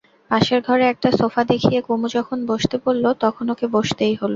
পাশের 0.31 0.59
ঘরে 0.67 0.85
একটা 0.87 1.09
সোফা 1.19 1.41
দেখিয়ে 1.51 1.79
কুমু 1.81 2.07
যখন 2.17 2.37
বসতে 2.47 2.75
বললে, 2.85 3.09
তখন 3.23 3.45
ওকে 3.53 3.65
বসতেই 3.75 4.15
হল। 4.15 4.29